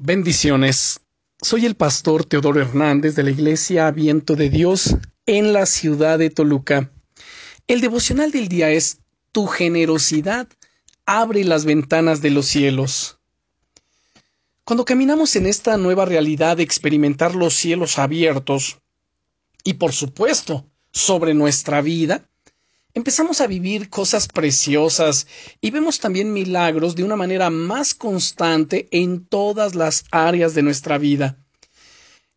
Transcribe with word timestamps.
Bendiciones. 0.00 1.00
Soy 1.42 1.66
el 1.66 1.74
pastor 1.74 2.24
Teodoro 2.24 2.60
Hernández 2.60 3.16
de 3.16 3.24
la 3.24 3.30
Iglesia 3.30 3.90
Viento 3.90 4.36
de 4.36 4.48
Dios 4.48 4.96
en 5.26 5.52
la 5.52 5.66
ciudad 5.66 6.20
de 6.20 6.30
Toluca. 6.30 6.92
El 7.66 7.80
devocional 7.80 8.30
del 8.30 8.46
día 8.46 8.70
es 8.70 9.00
Tu 9.32 9.48
generosidad 9.48 10.46
abre 11.04 11.42
las 11.42 11.64
ventanas 11.64 12.22
de 12.22 12.30
los 12.30 12.46
cielos. 12.46 13.18
Cuando 14.62 14.84
caminamos 14.84 15.34
en 15.34 15.46
esta 15.46 15.76
nueva 15.76 16.04
realidad 16.04 16.58
de 16.58 16.62
experimentar 16.62 17.34
los 17.34 17.54
cielos 17.54 17.98
abiertos 17.98 18.78
y 19.64 19.74
por 19.74 19.92
supuesto 19.92 20.70
sobre 20.92 21.34
nuestra 21.34 21.80
vida, 21.82 22.27
empezamos 22.98 23.40
a 23.40 23.46
vivir 23.46 23.90
cosas 23.90 24.26
preciosas 24.26 25.28
y 25.60 25.70
vemos 25.70 26.00
también 26.00 26.32
milagros 26.32 26.96
de 26.96 27.04
una 27.04 27.14
manera 27.14 27.48
más 27.48 27.94
constante 27.94 28.88
en 28.90 29.24
todas 29.24 29.76
las 29.76 30.04
áreas 30.10 30.54
de 30.54 30.62
nuestra 30.62 30.98
vida. 30.98 31.38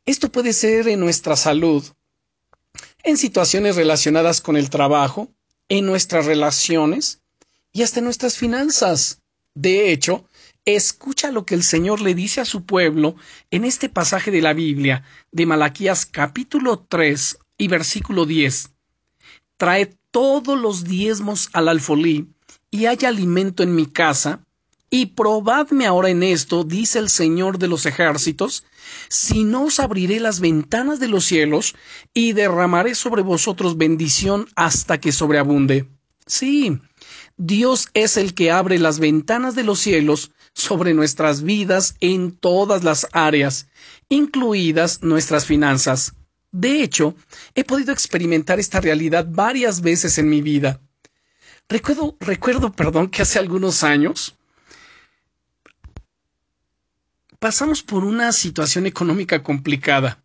Esto 0.05 0.31
puede 0.31 0.53
ser 0.53 0.87
en 0.87 0.99
nuestra 0.99 1.35
salud, 1.35 1.83
en 3.03 3.17
situaciones 3.17 3.75
relacionadas 3.75 4.39
con 4.39 4.55
el 4.55 4.69
trabajo, 4.69 5.29
en 5.67 5.87
nuestras 5.87 6.27
relaciones 6.27 7.21
y 7.73 7.81
hasta 7.81 7.99
en 7.99 8.05
nuestras 8.05 8.37
finanzas. 8.37 9.19
De 9.55 9.91
hecho, 9.91 10.25
escucha 10.63 11.31
lo 11.31 11.43
que 11.43 11.55
el 11.55 11.63
Señor 11.63 12.01
le 12.01 12.13
dice 12.13 12.39
a 12.39 12.45
su 12.45 12.65
pueblo 12.65 13.15
en 13.49 13.65
este 13.65 13.89
pasaje 13.89 14.29
de 14.29 14.41
la 14.41 14.53
Biblia 14.53 15.03
de 15.31 15.47
Malaquías 15.47 16.05
capítulo 16.05 16.85
3 16.87 17.39
y 17.57 17.67
versículo 17.67 18.27
10. 18.27 18.69
Trae 19.57 19.97
todos 20.11 20.59
los 20.59 20.83
diezmos 20.83 21.49
al 21.53 21.69
alfolí, 21.69 22.27
y 22.69 22.85
haya 22.85 23.09
alimento 23.09 23.63
en 23.63 23.75
mi 23.75 23.85
casa, 23.85 24.45
y 24.89 25.07
probadme 25.07 25.85
ahora 25.85 26.09
en 26.09 26.21
esto, 26.21 26.65
dice 26.65 26.99
el 26.99 27.09
Señor 27.09 27.57
de 27.57 27.69
los 27.69 27.85
ejércitos, 27.85 28.65
si 29.07 29.45
no 29.45 29.63
os 29.63 29.79
abriré 29.79 30.19
las 30.19 30.41
ventanas 30.41 30.99
de 30.99 31.07
los 31.07 31.23
cielos, 31.23 31.75
y 32.13 32.33
derramaré 32.33 32.93
sobre 32.93 33.21
vosotros 33.21 33.77
bendición 33.77 34.47
hasta 34.55 34.99
que 34.99 35.13
sobreabunde. 35.13 35.87
Sí, 36.27 36.79
Dios 37.37 37.87
es 37.93 38.17
el 38.17 38.33
que 38.33 38.51
abre 38.51 38.79
las 38.79 38.99
ventanas 38.99 39.55
de 39.55 39.63
los 39.63 39.79
cielos 39.79 40.31
sobre 40.53 40.93
nuestras 40.93 41.41
vidas 41.43 41.95
en 42.01 42.31
todas 42.31 42.83
las 42.83 43.07
áreas, 43.13 43.67
incluidas 44.09 45.01
nuestras 45.01 45.45
finanzas. 45.45 46.13
De 46.51 46.83
hecho, 46.83 47.15
he 47.55 47.63
podido 47.63 47.93
experimentar 47.93 48.59
esta 48.59 48.81
realidad 48.81 49.25
varias 49.29 49.81
veces 49.81 50.17
en 50.17 50.29
mi 50.29 50.41
vida. 50.41 50.81
Recuerdo, 51.69 52.17
recuerdo, 52.19 52.71
perdón, 52.73 53.09
que 53.09 53.21
hace 53.21 53.39
algunos 53.39 53.83
años 53.83 54.35
pasamos 57.39 57.81
por 57.81 58.03
una 58.03 58.31
situación 58.33 58.85
económica 58.85 59.41
complicada. 59.41 60.23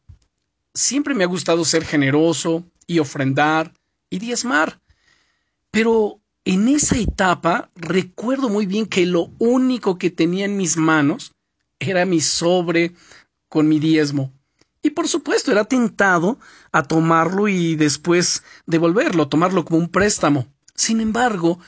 Siempre 0.75 1.15
me 1.15 1.25
ha 1.25 1.29
gustado 1.29 1.65
ser 1.65 1.85
generoso 1.85 2.65
y 2.87 2.99
ofrendar 2.99 3.73
y 4.11 4.19
diezmar. 4.19 4.81
Pero 5.71 6.21
en 6.45 6.69
esa 6.69 6.99
etapa 6.99 7.71
recuerdo 7.75 8.49
muy 8.49 8.67
bien 8.67 8.87
que 8.87 9.07
lo 9.07 9.31
único 9.39 9.99
que 9.99 10.11
tenía 10.11 10.45
en 10.45 10.57
mis 10.57 10.77
manos 10.77 11.33
era 11.79 12.05
mi 12.05 12.21
sobre 12.21 12.93
con 13.49 13.69
mi 13.69 13.79
diezmo. 13.79 14.36
Y 14.87 14.91
por 14.91 15.09
supuesto 15.09 15.51
era 15.51 15.65
tentado 15.65 16.39
a 16.71 16.85
tomarlo 16.85 17.49
y 17.49 17.75
después 17.75 18.45
devolverlo, 18.67 19.27
tomarlo 19.27 19.65
como 19.65 19.81
un 19.81 19.89
préstamo. 19.89 20.47
Sin 20.77 21.01
embargo, 21.01 21.59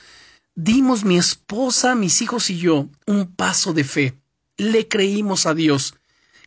dimos 0.55 1.05
mi 1.05 1.19
esposa, 1.19 1.97
mis 1.97 2.23
hijos 2.23 2.49
y 2.49 2.59
yo 2.59 2.89
un 3.09 3.27
paso 3.27 3.73
de 3.73 3.83
fe. 3.83 4.17
Le 4.57 4.87
creímos 4.87 5.47
a 5.47 5.55
Dios. 5.55 5.97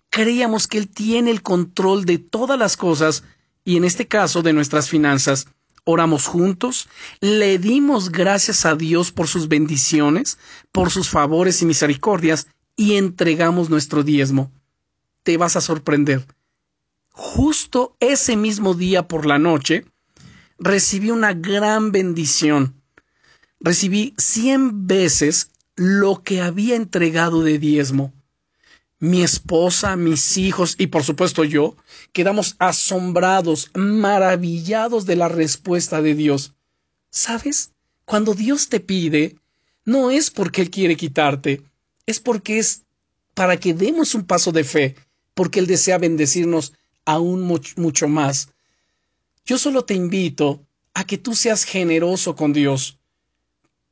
Creíamos 0.09 0.69
que 0.69 0.77
Él 0.77 0.87
tiene 0.87 1.29
el 1.31 1.41
control 1.41 2.05
de 2.05 2.19
todas 2.19 2.57
las 2.57 2.77
cosas 2.77 3.25
y 3.65 3.75
en 3.75 3.83
este 3.83 4.07
caso 4.07 4.41
de 4.41 4.53
nuestras 4.53 4.87
finanzas. 4.87 5.47
Oramos 5.83 6.25
juntos, 6.25 6.87
le 7.19 7.59
dimos 7.59 8.13
gracias 8.13 8.65
a 8.65 8.77
Dios 8.77 9.11
por 9.11 9.27
sus 9.27 9.49
bendiciones, 9.49 10.37
por 10.71 10.89
sus 10.89 11.09
favores 11.09 11.61
y 11.61 11.65
misericordias 11.65 12.47
y 12.77 12.93
entregamos 12.95 13.69
nuestro 13.69 14.03
diezmo. 14.03 14.53
Te 15.23 15.35
vas 15.35 15.57
a 15.57 15.61
sorprender 15.61 16.25
justo 17.11 17.95
ese 17.99 18.35
mismo 18.35 18.73
día 18.73 19.07
por 19.07 19.25
la 19.25 19.39
noche, 19.39 19.85
recibí 20.57 21.11
una 21.11 21.33
gran 21.33 21.91
bendición. 21.91 22.81
Recibí 23.59 24.13
cien 24.17 24.87
veces 24.87 25.51
lo 25.75 26.23
que 26.23 26.41
había 26.41 26.75
entregado 26.75 27.43
de 27.43 27.59
diezmo. 27.59 28.13
Mi 28.99 29.23
esposa, 29.23 29.95
mis 29.95 30.37
hijos 30.37 30.75
y 30.77 30.87
por 30.87 31.03
supuesto 31.03 31.43
yo 31.43 31.75
quedamos 32.13 32.55
asombrados, 32.59 33.71
maravillados 33.73 35.05
de 35.05 35.15
la 35.15 35.27
respuesta 35.27 36.01
de 36.01 36.13
Dios. 36.13 36.53
¿Sabes? 37.09 37.71
Cuando 38.05 38.33
Dios 38.33 38.69
te 38.69 38.79
pide, 38.79 39.37
no 39.85 40.11
es 40.11 40.29
porque 40.29 40.61
Él 40.61 40.69
quiere 40.69 40.95
quitarte, 40.95 41.63
es 42.05 42.19
porque 42.19 42.59
es 42.59 42.83
para 43.33 43.57
que 43.57 43.73
demos 43.73 44.13
un 44.13 44.25
paso 44.25 44.51
de 44.51 44.63
fe, 44.63 44.95
porque 45.33 45.59
Él 45.59 45.67
desea 45.67 45.97
bendecirnos 45.97 46.73
aún 47.05 47.41
mucho 47.43 48.07
más. 48.07 48.49
Yo 49.45 49.57
solo 49.57 49.85
te 49.85 49.93
invito 49.93 50.65
a 50.93 51.05
que 51.05 51.17
tú 51.17 51.35
seas 51.35 51.63
generoso 51.63 52.35
con 52.35 52.53
Dios, 52.53 52.99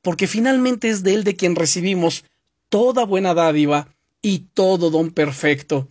porque 0.02 0.28
finalmente 0.28 0.90
es 0.90 1.04
de 1.04 1.14
Él 1.14 1.24
de 1.24 1.36
quien 1.36 1.56
recibimos 1.56 2.24
toda 2.70 3.04
buena 3.06 3.34
dádiva 3.34 3.94
y 4.22 4.40
todo 4.54 4.90
don 4.90 5.12
perfecto. 5.12 5.90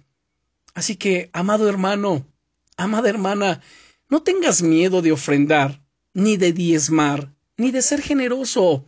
Así 0.75 0.97
que, 0.97 1.31
amado 1.33 1.69
hermano, 1.69 2.27
amada 2.77 3.09
hermana, 3.09 3.61
no 4.09 4.23
tengas 4.23 4.63
miedo 4.63 5.03
de 5.03 5.13
ofrendar, 5.13 5.83
ni 6.15 6.37
de 6.37 6.53
diezmar, 6.53 7.33
ni 7.57 7.71
de 7.71 7.83
ser 7.83 8.01
generoso. 8.01 8.85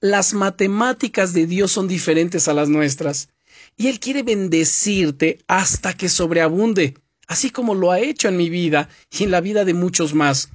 Las 0.00 0.34
matemáticas 0.34 1.32
de 1.32 1.46
Dios 1.46 1.70
son 1.70 1.86
diferentes 1.86 2.48
a 2.48 2.54
las 2.54 2.68
nuestras, 2.68 3.28
y 3.76 3.88
Él 3.88 4.00
quiere 4.00 4.22
bendecirte 4.22 5.38
hasta 5.46 5.96
que 5.96 6.08
sobreabunde 6.08 6.94
así 7.32 7.50
como 7.50 7.74
lo 7.74 7.90
ha 7.90 7.98
hecho 7.98 8.28
en 8.28 8.36
mi 8.36 8.50
vida 8.50 8.90
y 9.10 9.24
en 9.24 9.30
la 9.30 9.40
vida 9.40 9.64
de 9.64 9.72
muchos 9.72 10.12
más. 10.12 10.50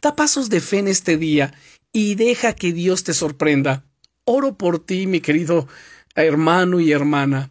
Da 0.00 0.14
pasos 0.14 0.48
de 0.48 0.60
fe 0.60 0.78
en 0.78 0.86
este 0.86 1.16
día 1.16 1.52
y 1.92 2.14
deja 2.14 2.52
que 2.52 2.72
Dios 2.72 3.02
te 3.02 3.14
sorprenda. 3.14 3.84
Oro 4.24 4.56
por 4.56 4.78
ti, 4.78 5.08
mi 5.08 5.20
querido 5.20 5.66
hermano 6.14 6.78
y 6.78 6.92
hermana. 6.92 7.50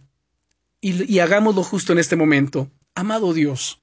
Y, 0.79 1.13
y 1.13 1.19
hagámoslo 1.19 1.62
justo 1.62 1.91
en 1.91 2.00
este 2.00 2.16
momento. 2.16 2.72
Amado 2.95 3.34
Dios, 3.34 3.81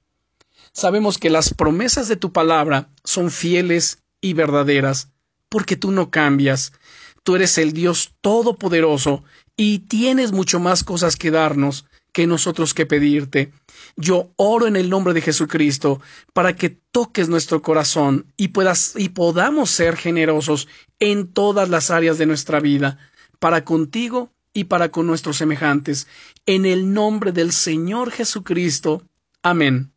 sabemos 0.73 1.19
que 1.19 1.29
las 1.29 1.53
promesas 1.53 2.07
de 2.07 2.15
tu 2.15 2.33
palabra 2.33 2.89
son 3.03 3.29
fieles 3.29 3.99
y 4.19 4.33
verdaderas, 4.33 5.09
porque 5.47 5.75
tú 5.75 5.91
no 5.91 6.09
cambias. 6.09 6.73
Tú 7.21 7.35
eres 7.35 7.59
el 7.59 7.71
Dios 7.71 8.15
Todopoderoso 8.21 9.23
y 9.55 9.79
tienes 9.79 10.31
mucho 10.31 10.59
más 10.59 10.83
cosas 10.83 11.15
que 11.15 11.29
darnos 11.29 11.85
que 12.17 12.25
nosotros 12.25 12.73
que 12.73 12.87
pedirte. 12.87 13.51
Yo 13.95 14.31
oro 14.37 14.65
en 14.65 14.75
el 14.75 14.89
nombre 14.89 15.13
de 15.13 15.21
Jesucristo 15.21 16.01
para 16.33 16.55
que 16.55 16.71
toques 16.71 17.29
nuestro 17.29 17.61
corazón 17.61 18.25
y 18.37 18.47
puedas 18.47 18.95
y 18.97 19.09
podamos 19.09 19.69
ser 19.69 19.95
generosos 19.95 20.67
en 20.97 21.31
todas 21.31 21.69
las 21.69 21.91
áreas 21.91 22.17
de 22.17 22.25
nuestra 22.25 22.59
vida, 22.59 22.97
para 23.37 23.63
contigo 23.63 24.31
y 24.51 24.63
para 24.63 24.89
con 24.89 25.05
nuestros 25.05 25.37
semejantes. 25.37 26.07
En 26.47 26.65
el 26.65 26.91
nombre 26.91 27.31
del 27.31 27.51
Señor 27.51 28.09
Jesucristo. 28.09 29.03
Amén. 29.43 29.91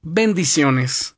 Bendiciones. 0.00 1.17